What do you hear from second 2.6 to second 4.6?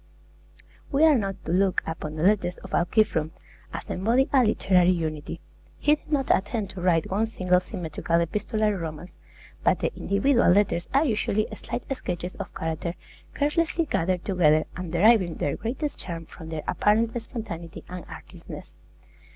of Alciphron as embodying a